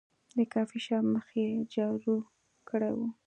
د 0.37 0.39
کافي 0.53 0.79
شاپ 0.85 1.05
مخ 1.13 1.27
یې 1.39 1.47
جارو 1.73 2.17
کړی 2.69 2.91
و. 2.97 2.99